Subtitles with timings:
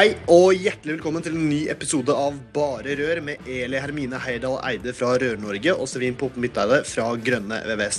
[0.00, 4.54] Hei og hjertelig velkommen til en ny episode av Bare Rør med Eli Hermine Heyerdahl
[4.64, 7.98] Eide fra Rør-Norge og Sevin Poppe Midteide fra Grønne VVS.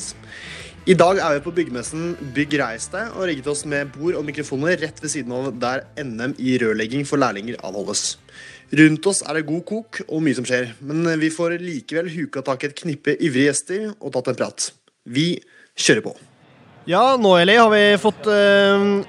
[0.90, 4.26] I dag er vi på byggemessen Bygg Reis deg og rigget oss med bord og
[4.32, 8.16] mikrofoner rett ved siden av der NM i rørlegging for lærlinger avholdes.
[8.82, 12.42] Rundt oss er det god kok og mye som skjer, men vi får likevel huka
[12.50, 14.72] tak i et knippe ivrige gjester og tatt en prat.
[15.06, 15.36] Vi
[15.78, 16.18] kjører på.
[16.90, 19.04] Ja, nå Eli, har vi fått uh,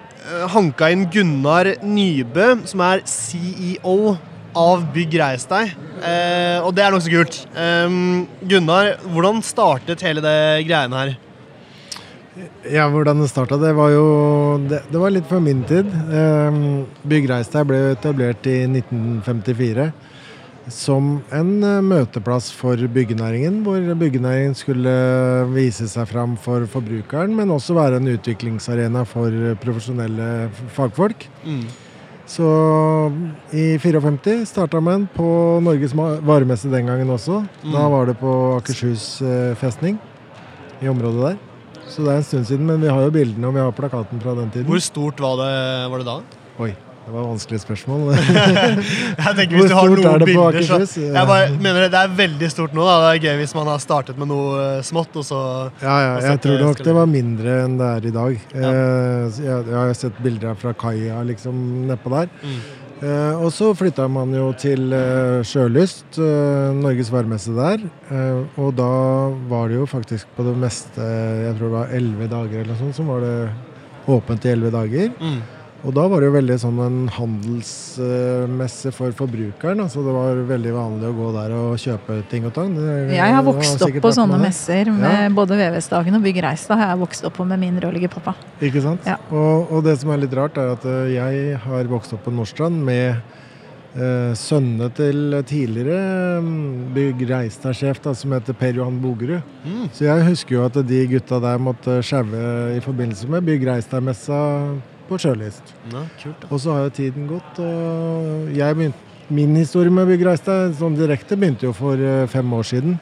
[0.52, 4.14] hanka inn Gunnar Nybø, som er CEO
[4.58, 5.72] av Bygg Reis deg.
[6.02, 7.38] Eh, og det er nokså kult.
[7.56, 7.98] Eh,
[8.48, 11.14] Gunnar, hvordan startet hele det greiene her?
[12.72, 13.58] Ja, hvordan det starta?
[13.60, 14.06] Det var jo
[14.64, 15.88] det, det, var litt før min tid.
[15.90, 16.62] Eh,
[17.08, 19.90] Bygg Reis deg ble etablert i 1954
[20.70, 24.92] som en eh, møteplass for byggenæringen, hvor byggenæringen skulle
[25.54, 31.26] vise seg fram for forbrukeren, men også være en utviklingsarena for profesjonelle fagfolk.
[31.44, 31.64] Mm.
[32.32, 32.46] Så
[33.50, 35.26] i 54 starta man på
[35.64, 37.42] Norges varemesse den gangen også.
[37.64, 37.72] Mm.
[37.74, 39.98] Da var det på Akershus eh, festning,
[40.80, 41.40] i området der.
[41.90, 44.22] Så det er en stund siden, men vi har jo bildene og vi har plakaten
[44.22, 44.70] fra den tiden.
[44.70, 45.52] Hvor stort var det,
[45.92, 46.16] var det da?
[46.62, 46.70] Oi,
[47.02, 48.02] det var et vanskelig spørsmål.
[49.26, 52.76] jeg tenker Hvis du har noen bilder, så Jeg bare mener Det er veldig stort
[52.76, 52.84] nå.
[52.86, 52.98] Da.
[53.02, 55.40] Det er gøy hvis man har startet med noe eh, smått, og så
[55.82, 58.36] Ja, ja jeg tror nok det var mindre enn det er i dag.
[58.54, 58.70] Ja.
[58.70, 61.58] Eh, jeg, jeg, har sett bilder fra kaia liksom
[61.88, 62.30] nedpå der.
[62.42, 62.60] Mm.
[63.02, 64.94] Eh, og så flytta man jo til
[65.48, 66.20] Sjølyst,
[66.78, 67.82] Norges varmeste der.
[68.14, 68.92] Eh, og da
[69.50, 71.02] var det jo faktisk på det meste,
[71.48, 73.34] jeg tror det var elleve dager eller noe sånt, som var det
[74.12, 75.10] åpent i elleve dager.
[75.18, 75.42] Mm.
[75.82, 79.80] Og da var det jo veldig sånn en handelsmesse for forbrukeren.
[79.82, 82.76] altså Det var veldig vanlig å gå der og kjøpe ting og tang.
[83.10, 85.32] Jeg har vokst opp på sånne messer med ja.
[85.34, 86.78] både VVS-dagen og Bygg Reistad.
[86.78, 88.36] har jeg vokst opp på med min rørleggerpappa.
[88.62, 89.02] Ikke sant.
[89.10, 89.18] Ja.
[89.34, 92.34] Og, og, det som er litt rart, er at eh, jeg har vokst opp på
[92.36, 93.18] Nordstrand med
[93.98, 99.42] eh, sønnene til tidligere mm, Bygg Reistad-sjef som heter Per Johan Bogerud.
[99.66, 99.90] Mm.
[99.90, 102.46] Så jeg husker jo at de gutta der måtte sjaue
[102.78, 104.40] i forbindelse med Bygg Reistad-messa
[105.12, 105.72] på sjølyst.
[105.92, 106.04] Ja,
[106.48, 110.98] og så har jo tiden gått, og jeg begynte, min historie med Bygg Reistad sånn
[110.98, 112.98] direkte begynte jo for eh, fem år siden.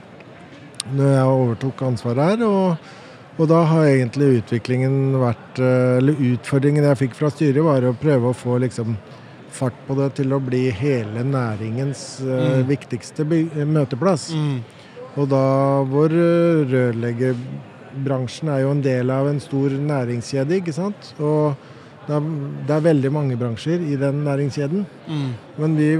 [0.94, 2.44] Når jeg overtok ansvaret her.
[2.46, 2.90] og
[3.40, 7.96] og da har egentlig utviklingen vært eh, Eller utfordringen jeg fikk fra styret, var å
[7.96, 8.88] prøve å få liksom
[9.50, 12.68] fart på det til å bli hele næringens uh, mm.
[12.68, 13.24] viktigste
[13.66, 14.30] møteplass.
[14.30, 14.60] Mm.
[15.18, 15.46] Og da
[15.90, 16.10] hvor
[16.70, 21.10] rørleggerbransjen er jo en del av en stor næringskjede, ikke sant.
[21.18, 21.58] Og
[22.10, 22.30] det er,
[22.66, 24.86] det er, veldig mange bransjer i den næringskjeden.
[25.06, 25.28] Mm.
[25.62, 25.90] Men vi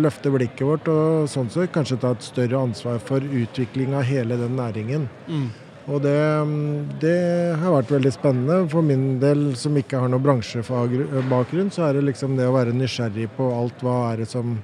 [0.00, 4.38] løfter blikket vårt og sånn så kanskje ta et større ansvar for utvikling av hele
[4.40, 5.04] den næringen.
[5.28, 5.50] Mm.
[5.92, 6.16] Og det,
[7.02, 7.18] det,
[7.58, 8.58] har vært veldig spennende.
[8.72, 12.72] For min del som ikke har noen bransjebakgrunn, så er det liksom det å være
[12.76, 14.56] nysgjerrig på alt hva er det som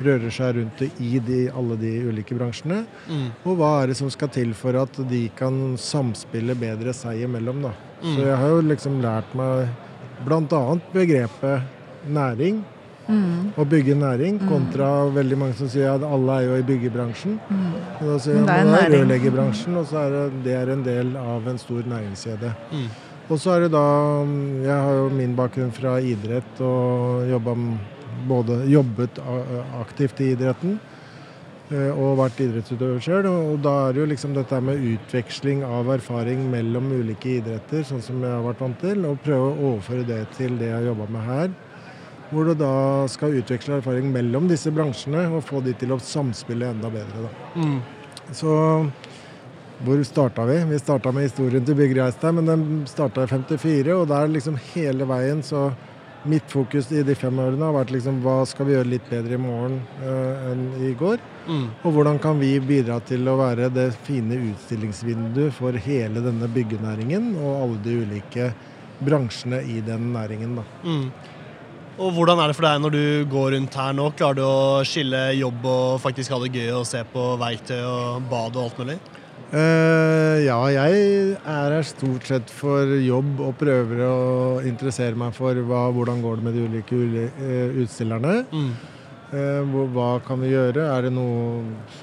[0.00, 2.84] rører seg rundt i de, alle de ulike bransjene.
[3.10, 3.28] Mm.
[3.42, 7.64] Og hva er det som skal til for at de kan samspille bedre seg imellom.
[7.66, 7.74] da.
[8.00, 8.12] Mm.
[8.14, 9.88] Så jeg har jo liksom lært meg
[10.26, 10.62] Bl.a.
[10.92, 12.62] begrepet næring.
[13.10, 13.50] Mm.
[13.58, 14.48] Å bygge næring, mm.
[14.50, 17.38] kontra veldig mange som sier at alle er jo i byggebransjen.
[17.50, 17.70] Mm.
[17.98, 21.14] da sier man at det er rørleggerbransjen, og så er det, det er en del
[21.18, 22.52] av en stor næringskjede.
[22.70, 22.90] Mm.
[23.30, 23.86] Og så er det da
[24.64, 27.54] Jeg har jo min bakgrunn fra idrett og jobba
[28.30, 29.20] både jobbet
[29.80, 30.78] aktivt i idretten.
[31.70, 33.28] Eh, og vært idrettsutøver sjøl.
[33.30, 38.02] Og da er det jo liksom dette med utveksling av erfaring mellom ulike idretter, sånn
[38.02, 40.88] som jeg har vært vant til, og prøve å overføre det til det jeg har
[40.90, 41.52] jobba med her.
[42.30, 42.74] Hvor du da
[43.10, 47.26] skal utveksle erfaring mellom disse bransjene og få de til å samspille enda bedre.
[47.26, 47.62] Da.
[47.62, 47.78] Mm.
[48.34, 48.56] Så
[49.80, 50.58] hvor starta vi?
[50.70, 54.58] Vi starta med historien til Bygg Reistad, men den starta i 54, og der liksom
[54.74, 55.70] hele veien så
[56.28, 59.38] Mitt fokus i de fem årene har vært liksom hva skal vi gjøre litt bedre
[59.38, 61.22] i morgen uh, enn i går?
[61.46, 61.66] Mm.
[61.80, 67.32] Og hvordan kan vi bidra til å være det fine utstillingsvinduet for hele denne byggenæringen
[67.40, 68.50] og alle de ulike
[69.00, 70.58] bransjene i den næringen.
[70.60, 70.66] da.
[70.84, 71.06] Mm.
[72.00, 74.10] Og Hvordan er det for deg når du går rundt her nå?
[74.16, 78.28] Klarer du å skille jobb og faktisk ha det gøy og se på verktøy og
[78.30, 78.96] bad og alt mulig?
[79.50, 81.00] Uh, ja, jeg
[81.34, 84.16] er her stort sett for jobb og prøver å
[84.62, 87.00] interessere meg for hva, hvordan går det med de ulike
[87.40, 88.40] uh, utstillerne.
[88.54, 88.72] Mm.
[89.30, 90.82] Eh, hva kan vi gjøre?
[90.90, 91.60] Er det noe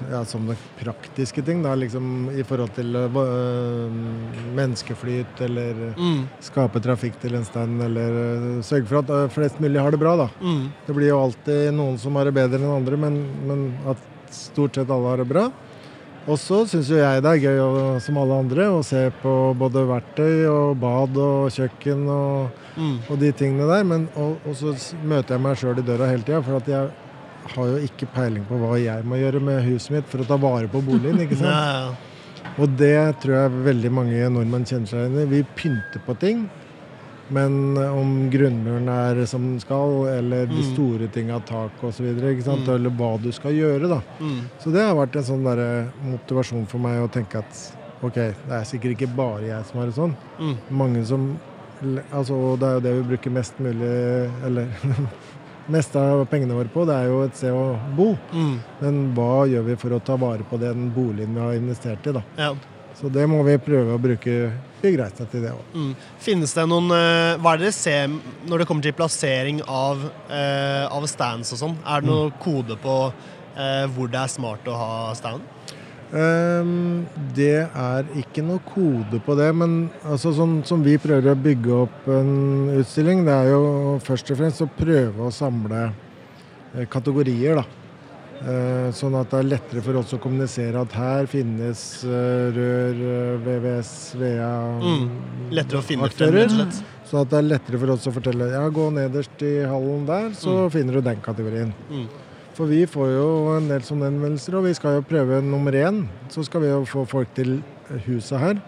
[0.08, 3.18] ja, sånne praktiske ting da, liksom, i forhold til uh,
[4.56, 6.22] menneskeflyt, eller mm.
[6.48, 10.16] skape trafikk til en stand, eller uh, sørge for at flest mulig har det bra,
[10.24, 10.30] da.
[10.40, 10.70] Mm.
[10.88, 13.20] Det blir jo alltid noen som har det bedre enn andre, men,
[13.50, 15.50] men at stort sett alle har det bra.
[16.28, 17.60] Og så syns jo jeg det er gøy,
[18.04, 22.98] som alle andre, å se på både verktøy og bad og kjøkken og, mm.
[23.08, 23.86] og de tingene der.
[23.88, 24.74] Men, og, og, så
[25.08, 26.92] møter jeg meg sjøl i døra hele tida, for at jeg
[27.54, 30.40] har jo ikke peiling på hva jeg må gjøre med huset mitt for å ta
[30.42, 31.24] vare på boligen.
[31.24, 32.04] ikke sant?
[32.62, 35.28] Og det tror jeg veldig mange nordmenn kjenner seg igjen i.
[35.32, 36.48] Vi pynter på ting.
[37.34, 40.70] Men om grunnmuren er som den skal, eller de mm.
[40.74, 42.70] store tinga, tak osv., mm.
[42.76, 44.00] eller hva du skal gjøre, da.
[44.20, 44.40] Mm.
[44.64, 45.50] Så det har vært en sånn
[46.08, 47.64] motivasjon for meg å tenke at
[48.02, 50.18] ok, det er sikkert ikke bare jeg som har det sånn.
[50.40, 50.58] Mm.
[50.84, 51.30] Mange som
[51.78, 53.90] Altså, det er jo det vi bruker mest mulig
[54.48, 54.72] Eller
[55.70, 58.14] meste av pengene våre på, det er jo et sted å bo.
[58.32, 58.56] Mm.
[58.80, 62.16] Men hva gjør vi for å ta vare på den boligen vi har investert i,
[62.16, 62.24] da?
[62.40, 62.54] Ja.
[62.98, 64.38] Så det må vi prøve å bruke
[64.82, 65.74] Bygreisa til det òg.
[65.74, 65.92] Mm.
[66.22, 68.12] Finnes det noen eh, Hva er det dere ser
[68.48, 71.78] når det kommer til plassering av, eh, av stands og sånn?
[71.84, 72.40] Er det noen mm.
[72.44, 75.54] kode på eh, hvor det er smart å ha stand?
[76.08, 77.04] Um,
[77.36, 81.80] det er ikke noe kode på det, men altså, sånn som vi prøver å bygge
[81.82, 87.60] opp en utstilling, det er jo først og fremst å prøve å samle eh, kategorier.
[87.60, 87.77] da.
[88.38, 93.00] Uh, sånn at det er lettere for oss å kommunisere at her finnes uh, rør,
[93.42, 95.08] VVS, VEA mm.
[95.58, 96.46] Lettere å finne aktører.
[96.54, 96.76] frem,
[97.08, 100.30] Så at det er lettere for oss å fortelle ja, gå nederst i hallen der,
[100.38, 100.72] så mm.
[100.76, 101.74] finner du den kategorien.
[101.90, 102.06] Mm.
[102.58, 106.04] For vi får jo en del sånne henvendelser, og vi skal jo prøve nummer én.
[106.34, 107.60] Så skal vi jo få folk til
[108.06, 108.62] huset her.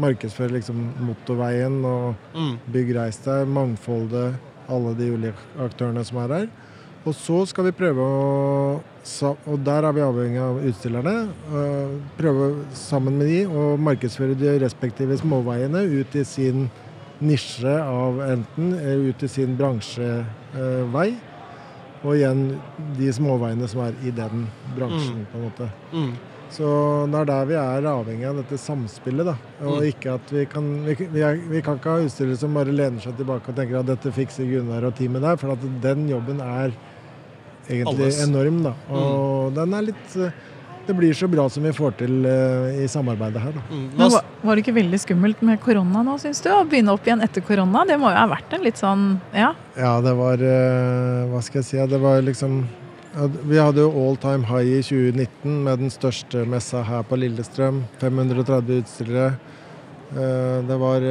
[0.00, 2.54] Markedsføre liksom motorveien og mm.
[2.72, 3.44] bygg reis der.
[3.44, 4.38] mangfoldet,
[4.72, 6.48] alle de ulike aktørene som er her.
[7.04, 8.82] Og så skal vi prøve å
[9.52, 11.12] Og der er vi avhengig av utstillerne.
[12.16, 16.70] Prøve sammen med de å markedsføre de respektive småveiene ut i sin
[17.20, 18.72] nisje av enten
[19.04, 21.10] ut i sin bransjevei
[22.04, 22.46] og igjen
[22.98, 24.46] de småveiene som er i den
[24.76, 25.26] bransjen, mm.
[25.30, 25.68] på en måte.
[25.94, 26.10] Mm.
[26.54, 26.66] Så
[27.10, 29.26] det er der vi er avhengig av dette samspillet.
[29.26, 29.34] da,
[29.64, 29.86] Og mm.
[29.88, 33.02] ikke at vi kan vi, vi, er, vi, kan ikke ha utstillere som bare lener
[33.02, 36.44] seg tilbake og tenker at dette fikser Gunnar og teamet der, for at den jobben
[36.44, 36.76] er
[37.68, 38.22] egentlig Alles.
[38.24, 38.62] enorm.
[38.66, 39.54] da, Og mm.
[39.60, 40.18] den er litt
[40.86, 43.56] det blir så bra som vi får til uh, i samarbeidet her.
[43.70, 43.84] Mm.
[43.96, 46.50] Men var, var, det ikke veldig skummelt med korona nå, syns du?
[46.52, 47.84] Å begynne opp igjen etter korona?
[47.88, 49.54] Det må jo ha vært en litt sånn ja?
[49.78, 51.80] Ja, det var uh, Hva skal jeg si?
[51.94, 52.64] Det var liksom
[53.48, 57.84] Vi hadde jo all time high i 2019 med den største messa her på Lillestrøm.
[58.02, 59.34] 530 utstillere.
[60.14, 61.08] Uh, det var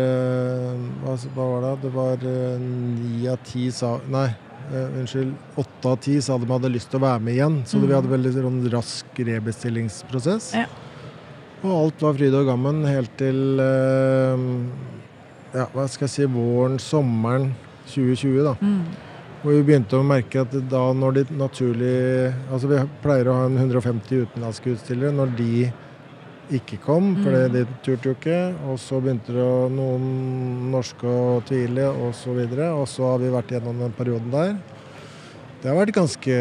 [1.03, 1.75] hva, var det?
[1.88, 2.25] Det var
[2.61, 4.29] ni av ti sa Nei
[4.71, 7.60] unnskyld, åtte av ti sa de hadde lyst til å være med igjen.
[7.69, 7.86] Så mm.
[7.86, 10.50] vi hadde veldig sånn, rask rebestillingsprosess.
[10.57, 10.68] Ja.
[11.63, 14.48] Og alt var fryd og gammen helt til uh,
[15.54, 17.51] ja, hva skal jeg si, våren, sommeren
[17.88, 18.39] 2020.
[18.44, 18.56] da.
[18.60, 18.81] Mm.
[19.44, 21.95] Hvor vi begynte å merke at da når de naturlig
[22.48, 25.12] Altså vi pleier å ha en 150 utenlandske utstillere.
[25.15, 25.54] Når de
[26.51, 27.53] ikke kom, for mm.
[27.53, 28.39] de turte jo ikke.
[28.67, 29.47] Og så begynte det
[29.77, 30.05] noen
[30.73, 31.88] norske å tvile.
[31.93, 34.55] Og, så videre, og så har vi vært gjennom den perioden der.
[35.63, 36.38] Det har vært ganske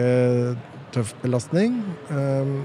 [0.93, 1.79] tøff belastning.
[2.13, 2.57] Ehm,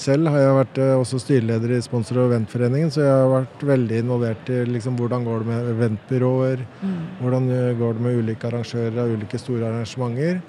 [0.00, 3.64] selv har jeg vært eh, også styreleder i Sponsor- og eventforeningen, så jeg har vært
[3.68, 6.64] veldig involvert i liksom, hvordan går det med eventbyråer.
[6.80, 6.96] Mm.
[7.20, 10.40] Hvordan eh, går det med ulike arrangører av ulike store arrangementer.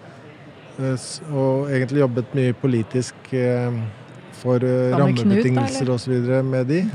[0.79, 3.33] Eh, og egentlig jobbet mye politisk
[4.45, 6.17] for uh, rammebetingelser osv.
[6.45, 6.83] med de.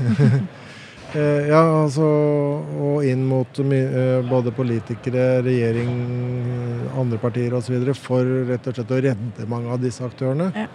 [1.11, 5.89] Eh, ja, altså Og inn mot uh, både politikere, regjering,
[6.95, 7.81] andre partier osv.
[7.99, 10.47] for rett og slett å redde mange av disse aktørene.
[10.55, 10.69] Ja.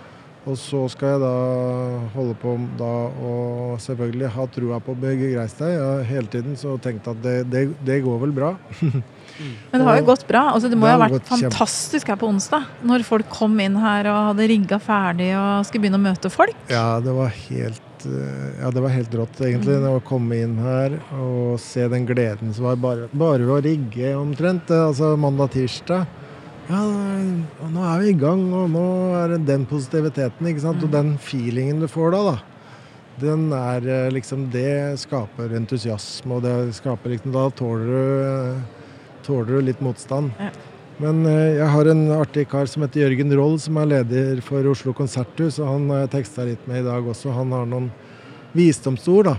[0.45, 1.33] Og så skal jeg da
[2.13, 2.93] holde på da
[3.31, 5.73] og selvfølgelig ha trua på Birger Greistad.
[5.73, 8.53] Jeg har hele tiden så tenkt at det, det, det går vel bra.
[9.39, 10.43] Men det har jo gått bra.
[10.55, 12.69] Altså, det må jo ha vært fantastisk her på onsdag.
[12.87, 16.57] Når folk kom inn her og hadde rigga ferdig og skulle begynne å møte folk.
[16.73, 19.79] Ja, det var helt, eh, ja, det var helt rått, egentlig.
[19.83, 19.89] Mm.
[19.93, 24.15] Å komme inn her og se den gleden som var bare, bare ved å rigge
[24.19, 24.71] omtrent.
[24.71, 26.07] Eh, altså mandag-tirsdag.
[26.67, 26.83] Ja,
[27.71, 28.87] nå er vi i gang, og nå
[29.21, 30.83] er det den positiviteten ikke sant?
[30.83, 30.97] og mm.
[30.97, 32.23] den feelingen du får da.
[32.33, 32.37] da
[33.21, 38.76] den er eh, liksom Det skaper entusiasme, og det skaper liksom Da tåler du
[39.27, 40.33] tåler du litt motstand.
[40.41, 40.53] Ja.
[41.03, 44.65] Men eh, jeg har en artig kar som heter Jørgen Roll, som er leder for
[44.71, 45.59] Oslo Konserthus.
[45.61, 47.35] og Han har jeg teksta litt med i dag også.
[47.37, 47.91] Han har noen
[48.57, 49.29] visdomsord.
[49.29, 49.37] da.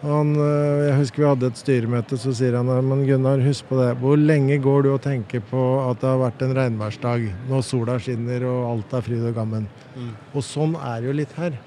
[0.00, 3.80] Han, eh, jeg husker vi hadde et styremøte, så sier han men Gunnar, husk på
[3.80, 3.94] det.
[4.00, 7.98] Hvor lenge går du og tenker på at det har vært en regnværsdag, når sola
[8.00, 9.68] skinner og alt er fryd og gammen?
[9.96, 10.14] Mm.
[10.32, 11.58] Og sånn er det jo litt her.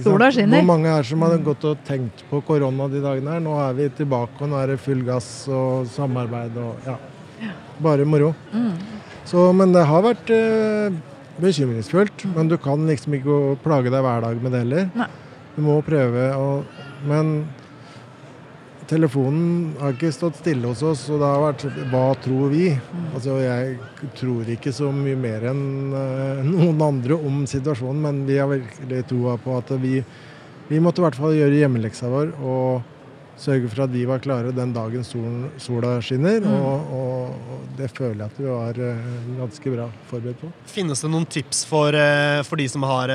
[0.00, 0.62] Sola skinner.
[0.62, 3.42] Hvor mange er som har gått og tenkt på korona de dagene her?
[3.44, 6.96] Nå er vi tilbake, og nå er det full gass og samarbeid og ja.
[7.82, 8.30] Bare moro.
[8.54, 8.72] Mm.
[9.28, 10.94] Så, men det har vært eh,
[11.42, 12.24] bekymringsfullt.
[12.36, 14.88] Men du kan liksom ikke plage deg hver dag med det heller.
[14.96, 15.10] Nei.
[15.56, 16.46] Du må prøve å
[17.02, 17.42] Men
[18.92, 22.68] telefonen har ikke stått stille hos oss, og det har vært hva tror vi?
[22.76, 23.08] Mm.
[23.16, 28.38] Altså, jeg tror ikke så mye mer enn uh, noen andre om situasjonen, men vi
[28.40, 30.00] har virkelig troa på at vi,
[30.68, 32.88] vi måtte i hvert fall gjøre hjemmeleksa vår og
[33.42, 36.44] sørge for at de var klare den dagen solen, sola skinner.
[36.44, 36.52] Mm.
[36.52, 40.50] Og, og, det føler jeg at vi var uh, ganske bra forberedt på.
[40.68, 43.14] Finnes det noen tips for, uh, for de som har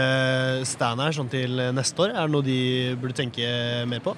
[0.67, 2.15] stand her sånn til neste år?
[2.15, 2.57] Er det noe de
[2.97, 3.45] burde tenke
[3.87, 4.17] mer på?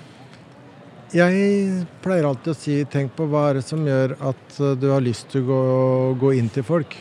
[1.16, 4.89] Jeg pleier alltid å si tenk på hva er det som gjør at eh, du
[4.94, 5.62] har lyst til å gå,
[6.22, 6.98] gå inn til folk.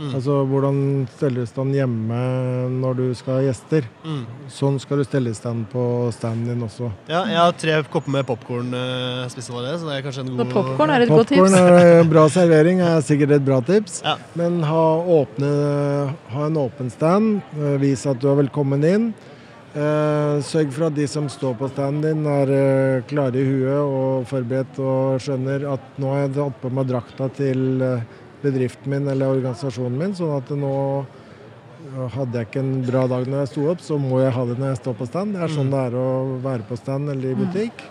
[0.00, 0.14] Mm.
[0.16, 0.76] Altså hvordan
[1.12, 2.18] steller du stand hjemme
[2.72, 3.84] når du skal ha gjester.
[4.00, 4.22] Mm.
[4.52, 5.82] Sånn skal du stelle stand på
[6.16, 6.88] standen din også.
[7.10, 10.24] Ja, jeg har tre kopper med popkorn uh, spist allerede, det, så det er kanskje
[10.24, 11.56] en god Popkorn er et godt tips.
[11.60, 14.00] Er bra servering, er sikkert et bra tips.
[14.06, 14.16] Ja.
[14.40, 14.86] Men ha,
[15.20, 15.50] åpne,
[16.32, 17.44] ha en åpen stand.
[17.60, 19.10] Eh, vis at du er velkommen inn.
[19.70, 23.78] Eh, sørg for at de som står på standen din, er eh, klare i huet
[23.78, 28.02] og forberedt og skjønner at nå har jeg tatt på meg drakta til eh,
[28.42, 30.74] bedriften min eller organisasjonen min, sånn at nå
[32.16, 34.58] hadde jeg ikke en bra dag når jeg sto opp, så må jeg ha det
[34.58, 35.36] når jeg står på stand.
[35.36, 35.72] Det er sånn mm.
[35.72, 36.10] det er å
[36.42, 37.40] være på stand eller i mm.
[37.46, 37.88] butikk.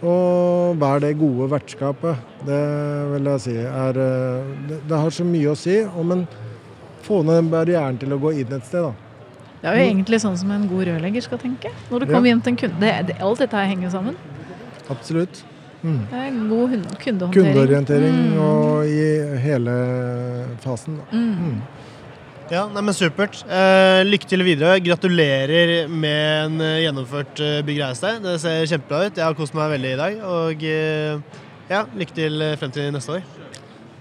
[0.00, 2.30] Og vær det gode vertskapet.
[2.48, 2.62] Det
[3.10, 5.82] vil jeg si er Det, det har så mye å si.
[6.04, 6.24] men
[7.04, 9.09] få ned barrieren til å gå inn et sted, da.
[9.60, 11.68] Det er jo egentlig sånn som en god rørlegger skal tenke.
[11.90, 12.32] Når du kommer ja.
[12.32, 12.80] hjem til en kunde.
[12.80, 14.16] Det, det, alt dette henger sammen.
[14.90, 15.42] Absolutt.
[15.82, 16.00] Mm.
[16.08, 17.34] Det er god kundeorientering.
[17.34, 18.40] Kundeorientering mm.
[18.44, 19.04] og i
[19.44, 19.76] hele
[20.64, 20.98] fasen.
[21.12, 21.28] Mm.
[21.44, 21.60] mm.
[22.50, 23.44] Ja, nei, men Supert.
[23.46, 24.80] Eh, lykke til videre.
[24.82, 29.20] Gratulerer med en uh, gjennomført uh, Bygg Reis Det ser kjempebra ut.
[29.20, 30.20] Jeg har kost meg veldig i dag.
[30.26, 33.24] Og uh, ja, lykke til frem til neste år.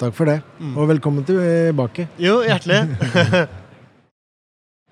[0.02, 0.40] Takk for det.
[0.58, 0.76] Mm.
[0.80, 2.08] Og velkommen tilbake.
[2.18, 2.88] Jo, hjertelig.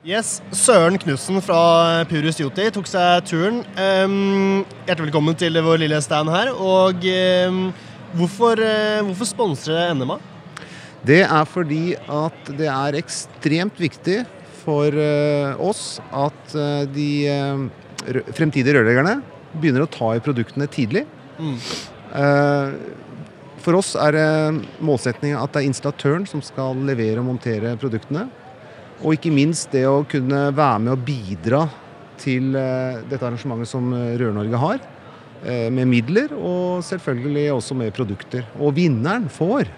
[0.05, 3.63] Yes, Søren Knutsen fra Purus Joti tok seg turen.
[3.81, 6.51] Um, hjertelig velkommen til vår lille stand her.
[6.53, 7.01] Og
[7.49, 7.57] um,
[8.13, 10.19] hvorfor, uh, hvorfor sponser NMA?
[11.01, 14.21] Det er fordi at det er ekstremt viktig
[14.61, 17.09] for uh, oss at uh, de
[18.37, 19.17] fremtidige rørleggerne
[19.57, 21.07] begynner å ta i produktene tidlig.
[21.37, 21.57] Mm.
[23.61, 24.29] for oss er det
[24.81, 28.23] målsettinga at det er installatøren som skal levere og montere produktene.
[29.03, 31.65] Og ikke minst det å kunne være med og bidra
[32.17, 34.85] til eh, dette arrangementet som eh, Rør-Norge har.
[35.45, 38.47] Eh, med midler, og selvfølgelig også med produkter.
[38.57, 39.69] Og vinneren får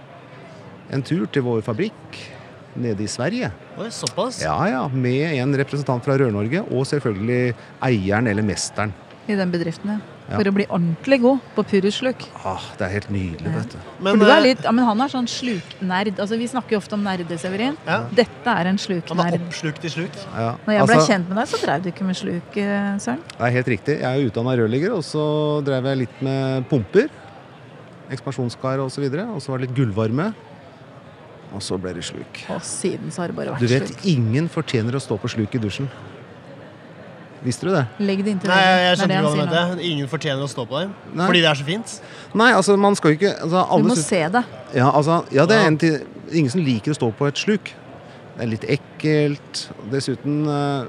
[0.96, 2.22] en tur til vår fabrikk
[2.80, 3.52] nede i Sverige.
[3.80, 4.40] Oi, såpass?
[4.46, 8.96] Ja, ja, Med en representant fra Rør-Norge, og selvfølgelig eieren eller mesteren.
[9.30, 12.26] I den bedriften, ja for å bli ordentlig god på purresluk.
[12.48, 13.78] Ah, det er helt nydelig, vet du.
[14.06, 16.20] Men, er eh, litt, ja, men han er sånn sluknerd.
[16.22, 17.78] Altså, vi snakker jo ofte om nerder, Severin.
[17.88, 18.02] Ja.
[18.16, 19.16] Dette er en sluknerd.
[19.24, 20.20] Han er oppslukt i sluk.
[20.34, 20.52] Ja.
[20.66, 23.24] Når jeg ble altså, kjent med deg, så drev du ikke med sluk, eh, Søren?
[23.32, 23.98] Det er helt riktig.
[24.04, 25.24] Jeg er utdanna rørlegger, og så
[25.66, 27.10] drev jeg litt med pumper.
[28.14, 29.10] Ekspansjonskar osv.
[29.10, 30.30] Og, så og så var det litt gullvarme.
[31.50, 32.44] Og så ble det sluk.
[32.54, 33.70] Og siden så har det bare vært sluk.
[33.72, 34.08] Du vet, sluk.
[34.12, 35.90] ingen fortjener å stå på sluk i dusjen.
[37.44, 37.86] Visste du det?
[38.04, 39.90] Legg det inntil Nei, jeg, jeg skjønner hva du mente.
[39.90, 40.96] Ingen fortjener å stå på dem.
[41.14, 41.28] Nei.
[41.30, 41.94] Fordi det er så fint.
[42.42, 44.42] Nei, altså, man skal ikke altså, Du må se det.
[44.76, 47.72] Ja, altså, ja, det er en til Ingen som liker å stå på et sluk.
[48.36, 49.64] Det er litt ekkelt.
[49.90, 50.86] Dessuten uh,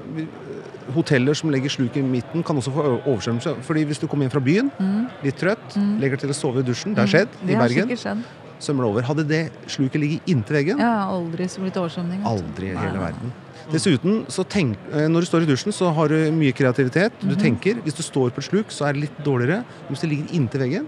[0.93, 3.55] Hoteller som legger sluk i midten, kan også få oversvømmelse.
[3.65, 5.01] Fordi hvis du kommer hjem fra byen, mm.
[5.25, 5.95] litt trøtt, mm.
[6.03, 7.49] legger til å sove i dusjen Det har skjedd mm.
[7.49, 7.95] i Bergen.
[7.97, 8.23] Skjedd.
[8.61, 9.05] Sømmer over.
[9.07, 9.41] Hadde det
[9.71, 12.21] sluket ligget inntil veggen Ja, aldri så blitt oversvømning.
[12.29, 13.33] Aldri i hele verden.
[13.71, 17.13] Dessuten, så tenk, eh, når du står i dusjen, så har du mye kreativitet.
[17.21, 17.41] Du mm -hmm.
[17.41, 17.73] tenker.
[17.83, 19.63] Hvis du står på et sluk, så er det litt dårligere.
[19.89, 20.87] Hvis det ligger inntil veggen,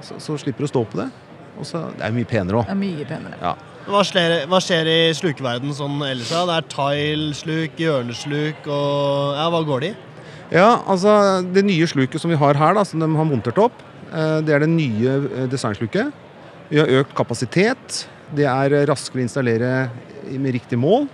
[0.00, 1.10] så, så slipper du å stå på det.
[1.58, 2.66] Og så, det er mye penere òg.
[3.40, 3.54] Ja.
[3.86, 4.02] Hva
[4.50, 6.28] hva skjer i slukeverden sånn ellers?
[6.28, 9.94] Det er tile-sluk, hjørnesluk og Ja, hva går det i?
[10.50, 13.72] Ja, altså Det nye sluket som vi har her, da, som de har montert opp,
[14.12, 16.12] eh, det er det nye eh, designsluket.
[16.68, 18.06] Vi har økt kapasitet.
[18.34, 19.88] Det er raskere å installere
[20.34, 21.06] med riktig mål.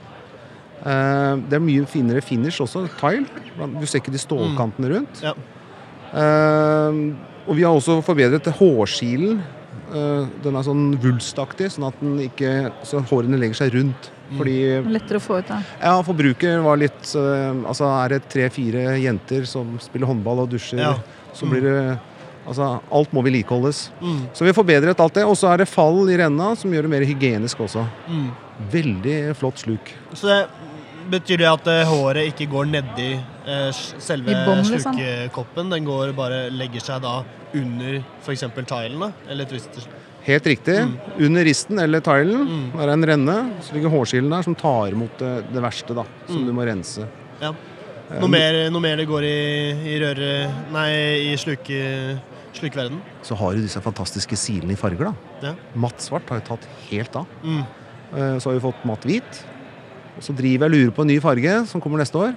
[0.83, 2.89] Uh, det er mye finere finish også.
[2.99, 3.27] Tile.
[3.79, 5.23] Du ser ikke de stålkantene rundt.
[5.23, 5.35] Ja.
[6.13, 7.15] Uh,
[7.47, 9.41] og vi har også forbedret hårskilen
[9.93, 12.53] Eh, Den er sånn vulstaktig, sånn at den ikke,
[12.89, 14.11] så hårene legger seg rundt.
[14.33, 14.55] Fordi
[14.89, 15.59] Lettere å få ut, da.
[15.77, 20.81] ja, forbruker var litt eh, Altså er det tre-fire jenter som spiller håndball og dusjer,
[20.81, 20.95] Ja.
[21.37, 21.77] så blir det
[22.43, 23.93] Altså, alt må vedlikeholdes.
[24.01, 24.23] Mm.
[24.35, 25.23] Så vi har forbedret alt det.
[25.23, 27.85] Og så er det fall i renna, som gjør det mer hygienisk også.
[28.11, 28.25] Mm.
[28.73, 29.93] Veldig flott sluk.
[30.11, 30.41] Så det
[31.11, 33.11] betyr det at eh, håret ikke går nedi
[33.47, 34.95] eh, selve I liksom?
[34.97, 35.71] slukekoppen?
[35.73, 37.23] Den går bare legger seg da
[37.55, 38.45] under f.eks.
[38.69, 39.13] tilen?
[39.29, 39.87] Eller twister?
[40.23, 40.77] Helt riktig.
[40.79, 40.95] Mm.
[41.27, 42.81] Under risten eller tilen Mm.
[42.81, 43.37] er en renne.
[43.63, 46.05] Så ligger hårskilen der som tar imot det, det verste, da.
[46.29, 46.47] Som Mm.
[46.47, 47.09] du må rense.
[47.41, 47.51] Ja.
[48.13, 50.31] Eh, Noe mer, noe mer det går i, i røre...
[50.71, 52.21] Nei, i sluke,
[52.55, 53.01] slukeverden?
[53.25, 55.15] Så har du disse fantastiske silene i farger, da.
[55.49, 55.55] Ja.
[55.75, 57.27] Matt svart har jo tatt helt av.
[57.43, 57.63] Mm.
[58.15, 59.45] Eh, Så har vi fått matt hvit.
[60.17, 62.33] Og så driver jeg og lurer på en ny farge som kommer neste år.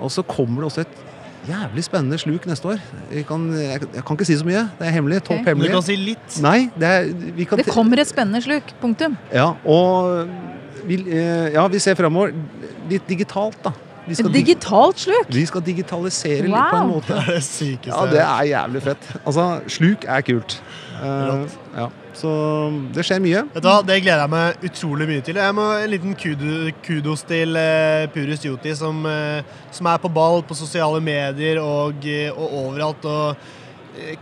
[0.00, 1.00] Og så kommer det også et
[1.48, 2.80] jævlig spennende sluk neste år.
[3.12, 4.64] Jeg kan, jeg, jeg kan ikke si så mye.
[4.78, 5.20] Det er hemmelig.
[5.22, 5.52] Topp okay.
[5.52, 5.70] hemmelig.
[5.70, 6.40] du kan si litt.
[6.44, 8.74] Nei, det er vi kan Det kommer et spennende sluk.
[8.80, 9.16] Punktum.
[9.32, 10.26] Ja, og
[10.88, 12.34] vi, eh, ja, vi ser framover.
[12.90, 13.72] Litt digitalt, da.
[14.06, 15.28] Vi skal, Et digitalt sluk!
[15.30, 17.14] vi skal digitalisere litt på en måte.
[17.14, 17.92] Det er det sykeste.
[17.92, 19.10] Ja, det er jævlig fett.
[19.20, 20.56] Altså, sluk er kult.
[20.98, 21.44] Uh,
[21.76, 21.86] ja.
[22.16, 22.30] Så
[22.94, 23.44] det skjer mye.
[23.54, 25.38] Vet du hva, Det gleder jeg meg utrolig mye til.
[25.40, 26.16] Jeg må En liten
[26.84, 32.04] kudos til eh, Purus Joti, som, eh, som er på ball på sosiale medier og,
[32.04, 33.04] eh, og overalt.
[33.04, 33.56] og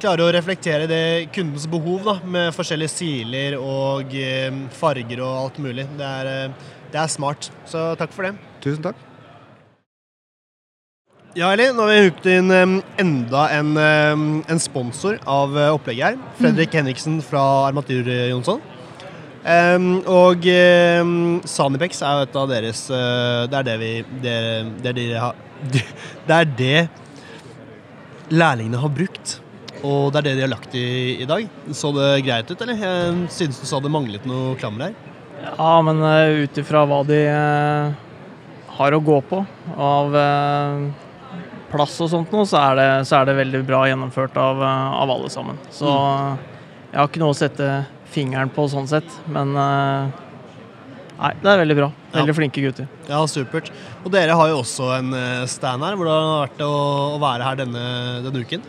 [0.00, 4.16] Klarer å reflektere det kundens behov da, med forskjellige siler og
[4.74, 5.84] farger og alt mulig.
[5.98, 6.56] Det er,
[6.88, 7.52] det er smart.
[7.68, 8.34] Så takk for det.
[8.64, 9.07] Tusen takk.
[11.38, 12.50] Ja, Eli, nå har vi hooket inn
[12.98, 16.32] enda en, en sponsor av eh, opplegget her.
[16.34, 18.58] Fredrik Henriksen fra Armatur eh, Jonsson.
[19.44, 21.12] Um, og um,
[21.46, 23.90] Sanipex er jo et av deres uh, Det er det vi
[24.24, 24.34] Det,
[24.82, 25.38] det er de har
[26.26, 26.80] Det er det
[28.34, 29.38] lærlingene har brukt.
[29.86, 30.88] Og det er det de har lagt i
[31.22, 31.46] i dag.
[31.70, 32.82] Så det greit ut, eller?
[32.82, 34.98] Jeg synes du sa det manglet noe klammer her.
[35.46, 38.08] Ja, men uh, ut ifra hva de uh,
[38.78, 39.44] har å gå på
[39.78, 41.06] av eh,
[41.72, 44.94] plass og sånt nå, så er, det, så er det veldig bra gjennomført av, eh,
[45.02, 45.60] av alle sammen.
[45.74, 47.68] Så jeg har ikke noe å sette
[48.08, 50.24] fingeren på sånn sett, men eh,
[51.18, 51.86] Nei, det er veldig bra.
[52.14, 52.86] Veldig flinke gutter.
[53.08, 53.72] Ja, supert.
[54.04, 55.96] Og dere har jo også en eh, stand her.
[55.98, 56.74] Hvordan har det vært å,
[57.16, 57.86] å være her denne,
[58.22, 58.62] denne uken?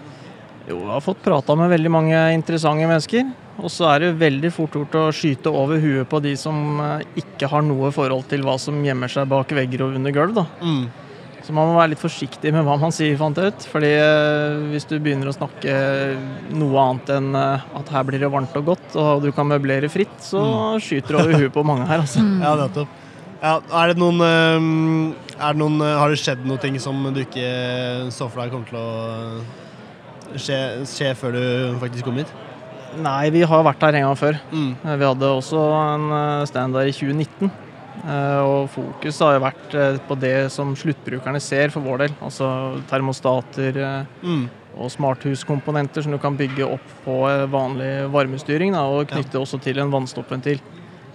[0.65, 3.29] Jo, jeg har fått prata med veldig mange interessante mennesker.
[3.59, 7.05] Og så er det veldig fort gjort å skyte over huet på de som eh,
[7.21, 10.39] ikke har noe forhold til hva som gjemmer seg bak vegger og under gulv.
[10.41, 10.47] da.
[10.63, 10.83] Mm.
[11.49, 13.63] Så man må være litt forsiktig med hva man sier, fant jeg ut.
[13.71, 15.73] Fordi eh, hvis du begynner å snakke
[16.53, 19.87] noe annet enn eh, at her blir det varmt og godt, og du kan møblere
[19.89, 20.43] fritt, så
[20.77, 22.21] skyter du over huet på mange her, altså.
[22.45, 22.91] Ja, nettopp.
[23.41, 27.17] Ja, er det noen, eh, er det noen Har det skjedd noe ting som du
[27.23, 27.47] ikke
[28.13, 30.59] så for deg kommer til å skje,
[30.91, 31.41] skje før du
[31.81, 32.35] faktisk kom hit?
[33.01, 34.37] Nei, vi har vært her en gang før.
[34.53, 34.69] Mm.
[34.85, 37.49] Vi hadde også en stand der i 2019.
[38.05, 42.15] eh, Og fokus har jo vært eh, på det som sluttbrukerne ser for vår del.
[42.21, 42.49] Altså
[42.89, 44.49] termostater eh, Mm.
[44.79, 47.15] og smarthuskomponenter som du kan bygge opp på
[47.51, 48.71] vanlig varmestyring.
[48.73, 50.61] Da, og knytte også til en vannstoppventil.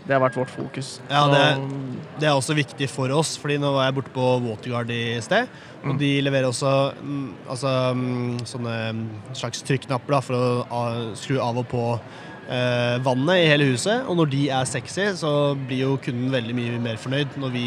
[0.05, 1.01] Det har vært vårt fokus.
[1.09, 4.90] Ja, det- Det er også viktig for oss, fordi nå var jeg borte på Waterguard
[4.90, 5.49] i sted.
[5.85, 10.35] Og de leverer også mm, altså, mm, sånne mm, slags trykknapper da, for
[10.70, 12.01] å skru av og på
[12.49, 14.05] eh, vannet i hele huset.
[14.09, 15.33] Og når de er sexy, så
[15.69, 17.67] blir jo kunden veldig mye mer fornøyd når vi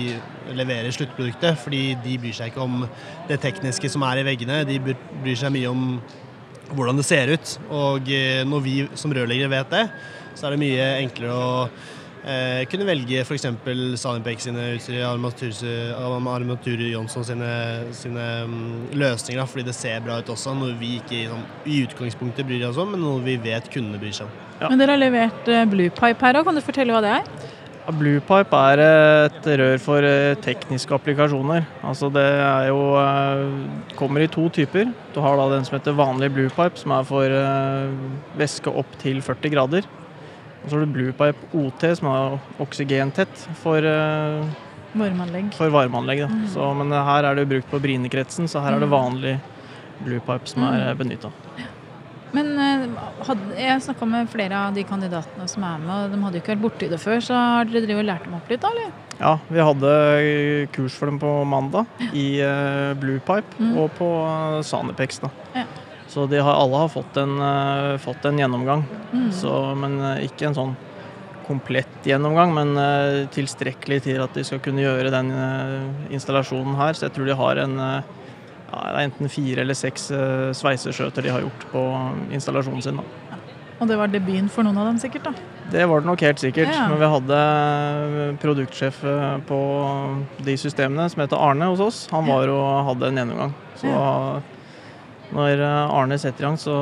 [0.57, 1.59] leverer sluttproduktet.
[1.63, 2.85] Fordi de bryr seg ikke om
[3.29, 5.83] det tekniske som er i veggene, de bryr seg mye om
[6.75, 7.57] hvordan det ser ut.
[7.73, 9.85] Og eh, når vi som rørleggere vet det,
[10.37, 11.51] så er det mye enklere å
[12.27, 13.47] eh, kunne velge f.eks.
[14.01, 15.53] Salinpek sine utstyr, Armatur,
[15.97, 17.51] Armatur Jonsson sine,
[17.97, 20.55] sine mm, løsninger, da, fordi det ser bra ut også.
[20.57, 24.15] Noe vi ikke sånn, i utgangspunktet bryr oss om, men noe vi vet kundene bryr
[24.19, 24.41] seg om.
[24.57, 24.71] Ja.
[24.71, 26.47] Men dere har levert BluePipe Blue her òg.
[26.47, 27.55] Kan du fortelle hva det er?
[27.87, 31.63] Ja, Bluepipe er eh, et rør for eh, tekniske applikasjoner.
[31.87, 34.89] Altså det er jo eh, kommer i to typer.
[35.15, 37.93] Du har da den som heter vanlig bluepipe, som er for eh,
[38.35, 39.87] væske opp til 40 grader.
[40.67, 44.43] Og så har du Bluepipe OT, som er oksygentett for, uh,
[44.99, 45.53] Varmeanlegg.
[45.55, 46.25] for varmeanlegg.
[46.25, 46.39] Da.
[46.51, 49.37] Så, men eh, her er det brukt på Brinekretsen, så her er det vanlig
[50.03, 51.31] Bluepipe som er benytta.
[52.35, 52.83] Men eh,
[53.29, 56.43] hadde, jeg snakka med flere av de kandidatene som er med, og de hadde jo
[56.43, 57.23] ikke vært borti det før.
[57.23, 58.75] Så har dere drivet og lært dem opp litt, da?
[58.75, 58.91] eller?
[59.21, 62.27] Ja, vi hadde eh, kurs for dem på mandag i
[62.99, 63.77] BluePipe Blue Mm.
[63.85, 65.23] og på uh, Sanepex.
[65.23, 65.31] Da.
[65.55, 65.63] Ja.
[66.17, 68.83] Så de har, alle har fått en, eh, fått en gjennomgang.
[69.13, 69.31] Mm.
[69.31, 70.71] Så, men eh, ikke en sånn
[71.45, 75.29] komplett gjennomgang, men eh, tilstrekkelig til at de skal kunne gjøre den
[76.09, 76.97] installasjonen her.
[76.97, 80.09] Så jeg tror de har en ja, enten fire eller seks
[80.57, 81.85] sveiseskjøter de har gjort på
[82.33, 82.97] installasjonen sin.
[82.97, 83.37] Da.
[83.77, 85.53] Og det var debuten for noen av dem sikkert, da.
[85.69, 86.73] Det var det nok helt sikkert.
[86.73, 86.89] Ja.
[86.89, 87.39] Men vi hadde
[88.41, 89.05] produktsjef
[89.45, 89.63] på
[90.49, 92.05] de systemene som heter Arne hos oss.
[92.09, 93.59] Han var og hadde en gjennomgang.
[93.77, 93.97] Så
[95.35, 96.75] når eh, Arne setter i gang, så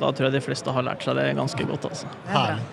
[0.00, 1.86] da tror jeg de fleste har lært seg det ganske godt.
[1.90, 2.10] altså.
[2.28, 2.64] Herlig.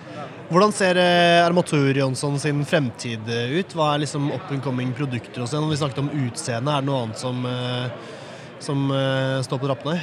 [0.52, 3.76] Hvordan ser eh, Armatur Jonsson sin fremtid eh, ut?
[3.76, 7.06] Hva er liksom up and coming produkter hos vi snakket om utseende, er det noe
[7.06, 8.10] annet som, eh,
[8.60, 10.02] som eh, står på trappene?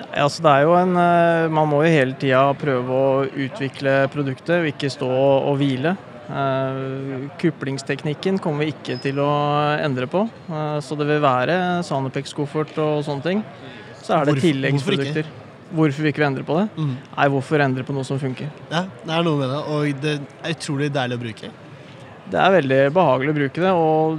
[0.00, 4.08] Ja, altså det er jo en, eh, Man må jo hele tida prøve å utvikle
[4.10, 5.94] produktet, og ikke stå og hvile.
[6.30, 9.30] Eh, Kuplingsteknikken kommer vi ikke til å
[9.78, 13.44] endre på, eh, så det vil være Sanepex-koffert og sånne ting.
[14.10, 15.32] Så er det Hvorfor- tilleggsprodukter.
[15.70, 16.68] Hvorfor vi ikke vil endre på det?
[16.76, 16.94] Mm.
[17.16, 18.48] Nei, hvorfor endre på noe som funker?
[18.72, 21.50] Ja, det er noe med det, og det er utrolig deilig å bruke.
[22.30, 24.18] Det er veldig behagelig å bruke det, og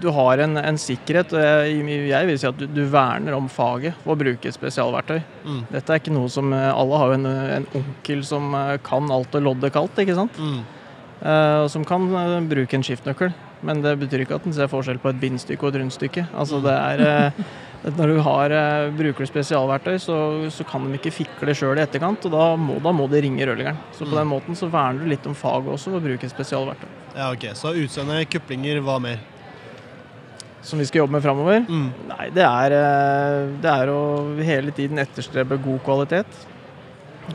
[0.00, 1.34] du har en, en sikkerhet.
[1.36, 4.56] og Jeg, jeg vil si at du, du verner om faget ved å bruke et
[4.56, 5.20] spesialverktøy.
[5.44, 5.60] Mm.
[5.74, 9.12] Dette er ikke noe som eh, Alle har jo en, en onkel som eh, kan
[9.12, 10.40] alt og loddet kaldt, ikke sant?
[10.40, 10.60] Mm.
[11.20, 13.34] Uh, som kan uh, bruke en skiftnøkkel.
[13.66, 16.24] Men det betyr ikke at en ser forskjell på et bindstykke og et rundstykke.
[16.32, 17.42] Altså det er eh,
[17.80, 20.16] Når du har, eh, bruker spesialverktøy, så,
[20.52, 23.46] så kan de ikke fikle sjøl i etterkant, og da må, da må de ringe
[23.48, 23.78] rørleggeren.
[23.96, 26.90] Så på den måten så verner du litt om faget også ved å bruke spesialverktøy.
[27.14, 27.46] Ja, ok.
[27.56, 29.22] Så utseende, kuplinger, hva mer?
[30.60, 31.64] Som vi skal jobbe med framover?
[31.64, 31.86] Mm.
[32.10, 34.00] Nei, det er, eh, det er å
[34.44, 36.42] hele tiden etterstrebe god kvalitet.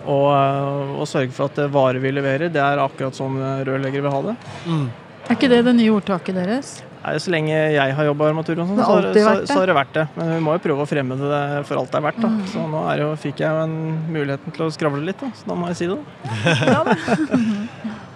[0.04, 4.14] Og, eh, og sørge for at varer vi leverer, det er akkurat sånn rørleggere vil
[4.14, 4.38] ha det.
[4.70, 4.86] Mm.
[5.26, 6.76] Er ikke det det nye ordtaket deres?
[7.06, 9.48] Nei, så lenge jeg har jobba i armatur, og sånt så, har- så, det.
[9.50, 10.06] så har det vært det.
[10.18, 12.22] Men vi må jo prøve å fremme det for alt det er verdt.
[12.24, 12.30] Da.
[12.34, 12.40] Mm.
[12.50, 13.76] Så nå er jo, fikk jeg jo en
[14.10, 15.30] muligheten til å skravle litt, da.
[15.38, 16.00] så da må jeg si det.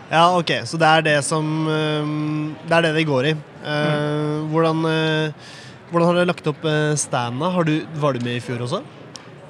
[0.10, 0.50] Ja, ok.
[0.66, 3.34] Så det er det som Det er det det går i.
[3.62, 5.30] Eh, hvordan, eh,
[5.92, 7.52] hvordan har dere lagt opp uh, standa?
[7.54, 8.80] Har du, var du med i fjor også?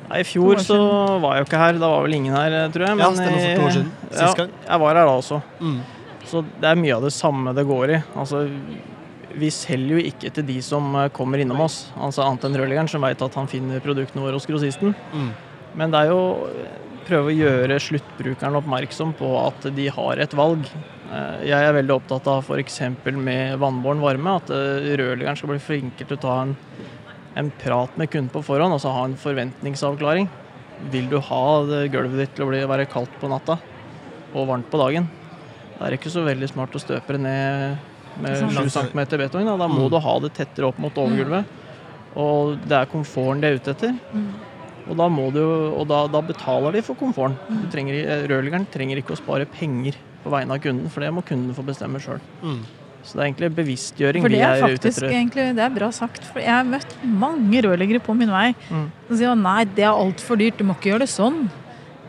[0.09, 0.75] I fjor så
[1.23, 1.79] var jeg jo ikke her.
[1.79, 2.99] Da var vel ingen her, tror jeg.
[2.99, 3.87] Ja, stemmer, for to år siden.
[4.11, 4.51] Sist gang.
[4.65, 5.39] Ja, jeg var her da også.
[5.63, 5.79] Mm.
[6.29, 7.99] Så det er mye av det samme det går i.
[8.19, 8.43] Altså,
[9.39, 12.89] vi selger jo ikke til de som eh, kommer innom oss, altså annet enn rørleggeren
[12.91, 14.93] som vet at han finner produktene våre hos grossisten.
[15.13, 15.31] Mm.
[15.79, 16.21] Men det er jo
[17.09, 20.65] prøve å gjøre sluttbrukeren oppmerksom på at de har et valg.
[21.09, 22.81] Eh, Jeg er veldig opptatt av f.eks.
[23.15, 26.55] med vannbåren varme, at eh, rørleggeren skal bli flinkere til å ta en,
[27.39, 30.29] en prat med kunden på forhånd, altså ha en forventningsavklaring.
[30.93, 31.43] Vil du ha
[31.91, 33.57] gulvet ditt til å bli, være kaldt på natta
[34.29, 35.09] og varmt på dagen?
[35.79, 37.77] Det er det ikke så veldig smart å støpe det ned
[38.19, 38.51] med Sånn.
[38.51, 39.45] 7 cm betong.
[39.47, 39.55] Da.
[39.57, 39.89] da må Mm.
[39.91, 41.45] du ha det tettere opp mot overgulvet.
[42.17, 43.95] Og det er komforten de er ute etter.
[44.89, 45.39] Og da, må du,
[45.77, 47.37] og da, da betaler de for komforten.
[47.47, 51.13] Du trenger, eh, rørleggeren trenger ikke å spare penger på vegne av kunden, for det
[51.13, 52.19] må kunden få bestemme sjøl.
[52.43, 52.63] Mm.
[53.05, 55.07] Så det er egentlig bevisstgjøring For det vi er er ute etter.
[55.07, 56.25] egentlig, det er bra sagt.
[56.33, 58.91] For jeg har møtt mange rørleggere på min vei Mm.
[59.07, 61.49] som sier nei, det er altfor dyrt, du må ikke gjøre det sånn.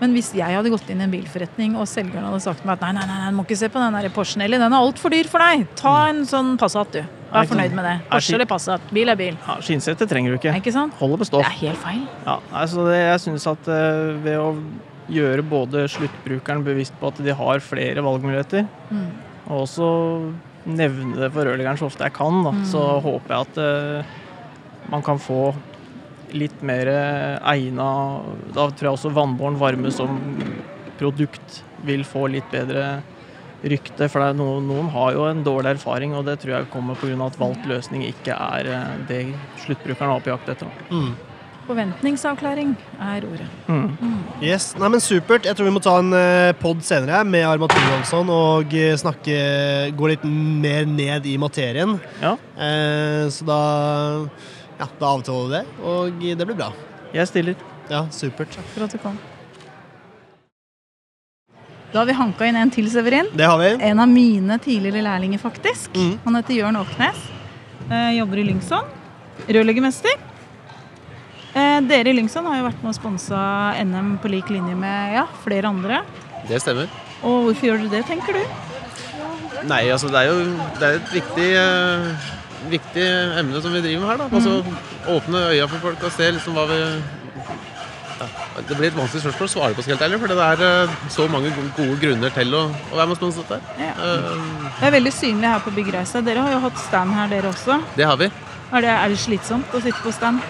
[0.01, 2.85] Men hvis jeg hadde gått inn i en bilforretning og selgeren hadde sagt meg at
[2.87, 5.13] nei, nei, nei, du må ikke se på den der Porschen eller den er altfor
[5.13, 7.03] dyr for deg, ta en sånn Passat du.
[7.31, 7.93] Vær fornøyd med det.
[8.11, 9.37] Porsche eller Passat, bil er bil.
[9.47, 10.55] Ja, Skinnsete trenger du ikke.
[10.59, 10.97] Ikke sant?
[10.99, 12.01] Holder på Det er helt feil.
[12.27, 14.49] Ja, altså det, jeg synes at uh, ved å
[15.11, 19.07] gjøre både sluttbrukeren bevisst på at de har flere valgmuligheter, Mm.
[19.47, 19.87] og også
[20.67, 24.17] nevne det for rørleggeren så ofte jeg kan, da, så håper jeg at uh,
[24.91, 25.53] man kan få
[26.37, 26.89] litt mer
[27.41, 27.87] egna
[28.55, 30.19] Da tror jeg også vannbåren varme som
[31.01, 33.01] produkt vil få litt bedre
[33.63, 34.09] rykte.
[34.09, 36.99] For det er noen, noen har jo en dårlig erfaring, og det tror jeg kommer
[37.01, 37.17] pga.
[37.27, 39.25] at valgt løsning ikke er eh, det
[39.65, 40.71] sluttbrukeren har på jakt etter.
[40.91, 41.13] Mm.
[41.71, 43.47] Forventningsavklaring er ordet.
[43.69, 44.23] Mm.
[44.43, 45.45] Yes, Nei, men Supert.
[45.47, 49.37] Jeg tror vi må ta en uh, pod senere med Armatur Johansson og eh, snakke
[49.95, 51.99] Gå litt mer ned i materien.
[52.23, 53.61] Ja, Eh, så da
[54.81, 56.71] Ja, da avtaler vi det, og det blir bra.
[57.13, 57.55] jeg stiller.
[57.91, 58.49] Ja, supert.
[58.55, 59.19] Takk For at du kom.
[61.93, 63.29] Da har vi hanka inn en til, Severin.
[63.35, 63.75] Det har vi.
[63.83, 65.91] En av mine tidligere lærlinger, faktisk.
[65.97, 66.19] Mm.
[66.25, 67.21] Han heter Jørn Åknes.
[67.91, 68.87] Eh, jobber i Lyngson.
[69.49, 70.17] Rørleggermester.
[71.51, 73.41] Eh, dere i Lyngson har jo vært med og sponsa
[73.83, 76.05] NM på lik linje med ja, flere andre.
[76.49, 76.87] Det stemmer.
[77.27, 78.45] Og hvorfor gjør dere det, tenker du?
[79.69, 80.45] Nei, altså det er jo
[80.79, 83.07] det er et viktig, eh, viktig
[83.41, 84.21] emne som vi driver med her.
[84.21, 84.29] da.
[84.37, 84.61] Altså
[85.09, 86.81] Åpne øya for folk og se liksom hva vi
[88.21, 88.27] ja,
[88.69, 91.27] Det blir et vanskelig spørsmål å svare på, helt ærlig, for det er eh, så
[91.33, 93.57] mange gode grunner til å, å være med sponse dette.
[93.57, 93.87] der.
[93.87, 93.95] Ja.
[93.97, 96.21] Uh, Det er veldig synlig her på Byggreisa.
[96.27, 97.81] Dere har jo hatt stand her, dere også.
[97.97, 98.29] Det har vi.
[98.71, 100.45] Er det, er det slitsomt å sitte på stand?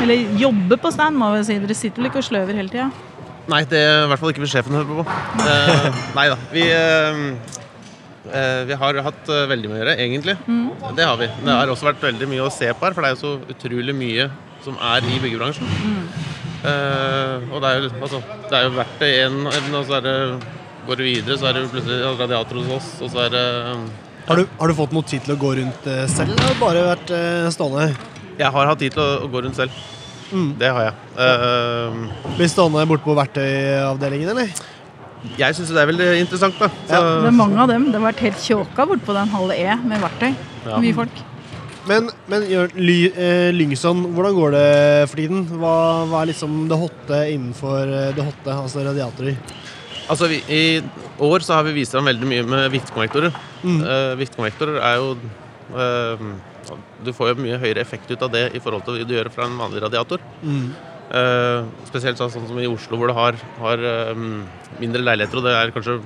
[0.00, 1.58] Eller jobbe på stand, må vi si.
[1.60, 2.88] Dere sitter vel ikke og sløver hele tida?
[3.50, 5.20] Nei, det er i hvert fall ikke hvis sjefen hører på.
[5.44, 6.40] Uh, nei da.
[6.54, 7.59] Vi, eh,
[8.68, 10.36] vi har hatt eh, veldig mye å gjøre, egentlig.
[10.96, 11.30] Det har vi.
[11.44, 13.54] Det har også vært veldig mye å se på her, for det er jo så
[13.54, 14.28] utrolig mye
[14.64, 15.66] som er i byggebransjen.
[15.80, 16.04] Mm.
[16.60, 19.96] Eh, og det er jo, altså, det er jo verdt det én evne, og så
[19.96, 20.16] er det,
[20.86, 23.44] går det videre, så er det plutselig radiator hos oss, og så er det
[24.26, 26.58] Har du, har du fått noe tid til å gå rundt eh, selv, eller har
[26.58, 27.88] du bare vært uh, stående?
[28.40, 29.80] Jeg har hatt tid til å, å gå rundt selv.
[30.30, 30.50] Mm.
[30.60, 30.98] Det har jeg.
[31.16, 34.52] Uh, Blir stående borte på verktøyavdelingen, eller?
[35.36, 36.68] Jeg syns det er veldig interessant, da.
[36.88, 37.90] Så, Det er mange av dem.
[37.90, 40.30] Det har vært helt kjåka bortpå den halve E med verktøy.
[40.64, 40.78] Ja.
[40.80, 41.20] Mye folk.
[41.88, 42.44] Men, men
[42.76, 44.66] Ly, eh, Lyngson, hvordan går det
[45.10, 45.46] for tiden?
[45.48, 45.74] Hva,
[46.10, 49.38] hva er liksom det hotte innenfor eh, det hotte, altså radiatorer?
[50.10, 50.82] Altså, vi, I
[51.22, 53.34] år så har vi vist fram veldig mye med viftekonvektorer.
[53.62, 53.80] Mm.
[53.80, 55.10] Eh, viftekonvektorer er jo
[55.76, 56.24] eh,
[57.04, 59.30] Du får jo mye høyere effekt ut av det i forhold til det du gjør
[59.32, 60.22] fra en vanlig radiator.
[60.42, 60.70] Mm.
[61.10, 63.80] Eh, spesielt sånn som i Oslo, hvor du har, har
[64.14, 64.44] um,
[64.78, 65.96] mindre leiligheter og det er kanskje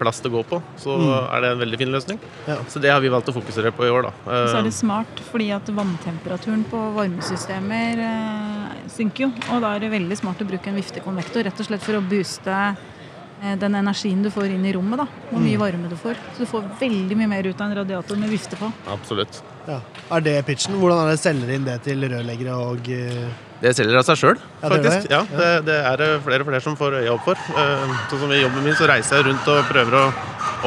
[0.00, 0.60] plass til å gå på.
[0.80, 2.20] Så er det en veldig fin løsning.
[2.48, 2.58] Ja.
[2.72, 4.12] Så det har vi valgt å fokusere på i år, da.
[4.24, 9.30] Så er Eh, det smart fordi at vanntemperaturen på varmesystemer uh, synker jo.
[9.54, 12.04] Og da er det veldig smart å bruke en viftekonvektor rett og slett for å
[12.04, 15.04] booste eh, den energien du får inn i rommet.
[15.04, 16.20] da, Hvor mye varme du får.
[16.36, 18.72] Så du får veldig mye mer ut av en radiator med vifte på.
[18.92, 19.42] absolutt.
[19.66, 19.80] Ja.
[20.12, 20.76] Er det pitchen?
[20.78, 23.26] Hvordan er det selger inn det til rørleggere og eh,
[23.60, 25.06] Det selger av seg sjøl, Ja, faktisk.
[25.08, 25.10] det.
[25.14, 27.40] Ja, det, det er det flere og flere som får øya opp for.
[27.56, 30.04] Eh, Sånn som I jobben min så reiser jeg rundt og prøver å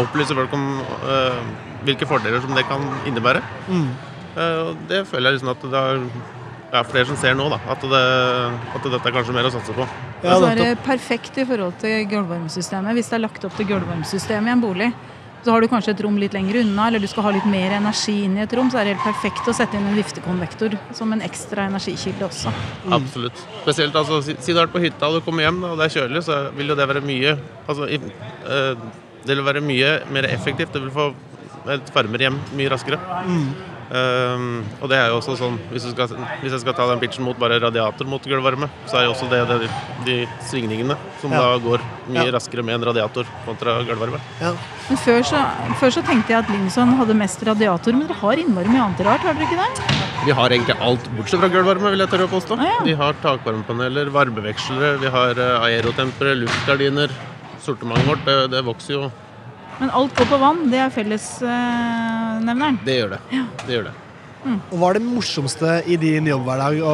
[0.02, 0.66] opplyse folk om
[1.06, 1.40] eh,
[1.86, 3.44] hvilke fordeler som det kan innebære.
[3.70, 3.90] mm.
[4.40, 6.02] Eh, det føler jeg liksom at det er
[6.72, 7.58] ja, flere som ser nå, da.
[7.74, 8.02] At, det,
[8.78, 9.86] at dette er kanskje mer å satse på.
[10.24, 12.94] Ja, så er det perfekt i forhold til gulvvarmesystemet.
[12.98, 14.90] Hvis det er lagt opp til gulvvarmesystemet i en bolig,
[15.44, 17.76] så har du kanskje et rom litt lenger unna, eller du skal ha litt mer
[17.78, 20.76] energi inn i et rom, så er det helt perfekt å sette inn en viftekonvektor
[20.98, 22.54] som en ekstra energikilde også.
[23.00, 23.46] Absolutt.
[23.62, 25.80] Spesielt altså, si, si du har vært på hytta og du kommer hjem da, og
[25.80, 28.02] det er kjølig, så vil jo det være mye altså, i,
[28.48, 30.72] uh, Det vil være mye mer effektivt.
[30.74, 31.10] Det vil få
[31.70, 33.00] et varmere hjem mye raskere.
[33.90, 34.42] Eh,
[34.84, 36.12] og det er jo også sånn hvis, du skal,
[36.44, 39.30] hvis jeg skal ta den pitchen mot bare radiator mot gulvvarme, så er jo også
[39.32, 39.70] det, det
[40.06, 41.40] de svingningene som Ja.
[41.42, 42.32] da går mye Ja.
[42.38, 44.20] raskere med en radiator kontra gulvvarme.
[44.42, 44.54] Ja.
[44.90, 45.42] Men før så,
[45.80, 49.02] før så tenkte jeg at Linson hadde mest radiator, men dere har innmari mye annet
[49.06, 49.98] rart, har dere ikke det?
[50.26, 52.60] Vi har egentlig alt bortsett fra gulvvarme, vil jeg tørre å påstå.
[52.60, 52.84] Ah, ja.
[52.84, 57.10] Vi har takvarmepaneler, varmevekslere, vi har uh, aerotempere, luftgardiner.
[57.64, 59.12] Sortimentet vårt, det, det vokser jo.
[59.80, 60.90] Men alt går på vann, det er
[62.40, 62.80] fellesnevneren.
[62.86, 63.20] Det gjør det.
[63.68, 63.96] Det gjør det.
[64.72, 66.94] Og Hva er det morsomste i din jobbhverdag å,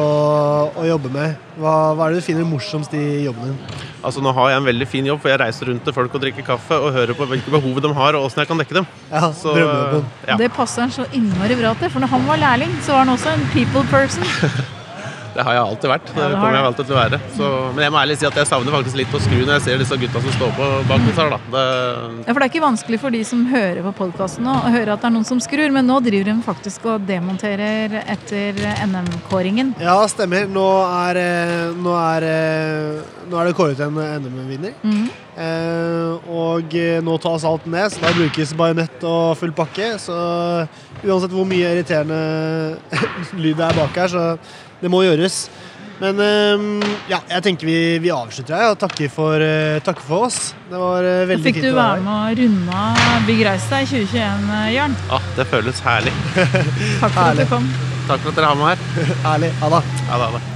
[0.74, 1.36] å jobbe med?
[1.62, 3.60] Hva, hva er det du finner morsomst i jobben din?
[4.06, 6.22] Altså Nå har jeg en veldig fin jobb, for jeg reiser rundt til folk og
[6.24, 8.88] drikker kaffe og hører på hvilke behov de har, og åssen jeg kan dekke dem.
[9.12, 10.04] Ja, Så, Drømmejobben.
[10.26, 13.04] ja, Det passer han så innmari bra til, for når han var lærling, så var
[13.06, 14.26] han også en people person.
[15.36, 16.06] det har jeg alltid vært.
[16.16, 17.18] Det kommer jeg alltid til å være.
[17.36, 19.64] Så, men jeg må ærlig si at jeg savner faktisk litt å skru når jeg
[19.66, 21.34] ser disse gutta som står på bak oss her.
[21.34, 21.40] da.
[21.56, 21.64] Det,
[22.26, 25.04] Ja, for det er ikke vanskelig for de som hører på podkasten å høre at
[25.04, 29.74] det er noen som skrur, men nå driver de faktisk og demonterer etter NM-kåringen.
[29.82, 30.48] Ja, stemmer.
[30.48, 34.74] Nå er, eh, nå er, eh, nå er det kåret en NM-vinner.
[34.82, 35.06] Mhm.
[35.36, 39.98] Eh, og eh, nå tas alt ned, så da brukes bajonett og full pakke.
[40.00, 40.16] Så
[41.04, 42.20] uansett hvor mye irriterende
[43.42, 44.26] lyd det er bak her, så
[44.82, 45.46] det må gjøres.
[46.00, 46.64] Men eh,
[47.08, 50.50] ja, jeg tenker vi, vi avslutter her og takker for, eh, takker for oss.
[50.68, 53.44] Det var eh, veldig fikk fint du å være være med å runde av Bygg
[53.48, 54.98] Reis deg 2021, Jørn.
[55.16, 56.12] ah, det føles herlig.
[56.36, 57.72] Takk for at du kom.
[58.10, 59.16] Takk for at dere har meg her.
[59.30, 59.56] Herlig.
[59.62, 60.55] Ha det.